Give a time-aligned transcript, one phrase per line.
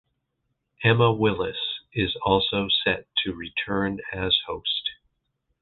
[0.83, 1.59] Emma Willis
[1.93, 4.89] is also set to return as host.